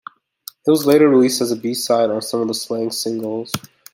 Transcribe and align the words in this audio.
It 0.65 0.71
was 0.71 0.87
later 0.87 1.07
released 1.07 1.41
as 1.41 1.51
a 1.51 1.55
B-side 1.55 2.09
on 2.09 2.23
some 2.23 2.41
of 2.41 2.47
the 2.47 2.55
"Slang" 2.55 2.89
singles. 2.89 3.51